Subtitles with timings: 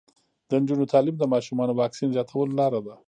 [0.47, 2.95] د نجونو تعلیم د ماشومانو واکسین زیاتولو لاره ده.